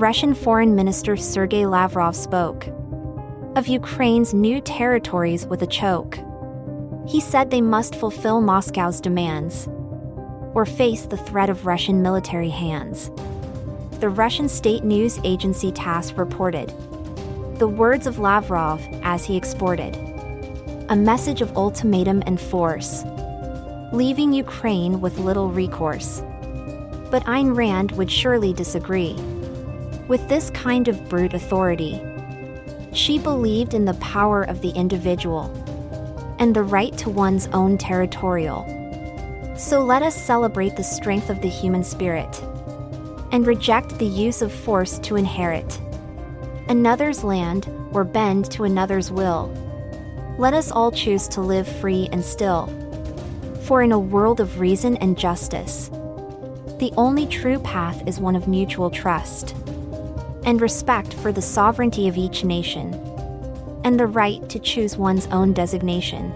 Russian 0.00 0.32
Foreign 0.32 0.74
Minister 0.74 1.14
Sergei 1.14 1.66
Lavrov 1.66 2.16
spoke 2.16 2.66
of 3.54 3.66
Ukraine's 3.66 4.32
new 4.32 4.58
territories 4.62 5.44
with 5.44 5.60
a 5.60 5.66
choke. 5.66 6.18
He 7.06 7.20
said 7.20 7.50
they 7.50 7.60
must 7.60 7.94
fulfill 7.94 8.40
Moscow's 8.40 8.98
demands 8.98 9.68
or 10.54 10.64
face 10.64 11.04
the 11.04 11.18
threat 11.18 11.50
of 11.50 11.66
Russian 11.66 12.00
military 12.00 12.48
hands. 12.48 13.10
The 14.00 14.08
Russian 14.08 14.48
state 14.48 14.84
news 14.84 15.20
agency 15.22 15.70
TASS 15.70 16.14
reported 16.14 16.72
the 17.58 17.68
words 17.68 18.06
of 18.06 18.18
Lavrov 18.18 18.80
as 19.02 19.26
he 19.26 19.36
exported 19.36 19.94
a 20.88 20.96
message 20.96 21.42
of 21.42 21.54
ultimatum 21.58 22.22
and 22.24 22.40
force, 22.40 23.04
leaving 23.92 24.32
Ukraine 24.32 25.02
with 25.02 25.18
little 25.18 25.50
recourse. 25.50 26.22
But 27.10 27.22
Ayn 27.24 27.54
Rand 27.54 27.92
would 27.92 28.10
surely 28.10 28.54
disagree. 28.54 29.14
With 30.10 30.28
this 30.28 30.50
kind 30.50 30.88
of 30.88 31.08
brute 31.08 31.34
authority, 31.34 32.02
she 32.92 33.16
believed 33.16 33.74
in 33.74 33.84
the 33.84 33.94
power 33.94 34.42
of 34.42 34.60
the 34.60 34.70
individual 34.70 35.44
and 36.40 36.52
the 36.52 36.64
right 36.64 36.98
to 36.98 37.08
one's 37.08 37.46
own 37.52 37.78
territorial. 37.78 38.66
So 39.56 39.84
let 39.84 40.02
us 40.02 40.20
celebrate 40.20 40.74
the 40.74 40.82
strength 40.82 41.30
of 41.30 41.40
the 41.40 41.48
human 41.48 41.84
spirit 41.84 42.42
and 43.30 43.46
reject 43.46 44.00
the 44.00 44.04
use 44.04 44.42
of 44.42 44.52
force 44.52 44.98
to 44.98 45.14
inherit 45.14 45.80
another's 46.68 47.22
land 47.22 47.68
or 47.92 48.02
bend 48.02 48.50
to 48.50 48.64
another's 48.64 49.12
will. 49.12 49.46
Let 50.38 50.54
us 50.54 50.72
all 50.72 50.90
choose 50.90 51.28
to 51.28 51.40
live 51.40 51.68
free 51.68 52.08
and 52.10 52.24
still. 52.24 52.66
For 53.62 53.80
in 53.80 53.92
a 53.92 53.98
world 54.00 54.40
of 54.40 54.58
reason 54.58 54.96
and 54.96 55.16
justice, 55.16 55.88
the 56.80 56.92
only 56.96 57.28
true 57.28 57.60
path 57.60 58.02
is 58.08 58.18
one 58.18 58.34
of 58.34 58.48
mutual 58.48 58.90
trust 58.90 59.54
and 60.44 60.60
respect 60.60 61.14
for 61.14 61.32
the 61.32 61.42
sovereignty 61.42 62.08
of 62.08 62.16
each 62.16 62.44
nation, 62.44 62.94
and 63.84 63.98
the 63.98 64.06
right 64.06 64.48
to 64.48 64.58
choose 64.58 64.96
one's 64.96 65.26
own 65.28 65.52
designation. 65.52 66.32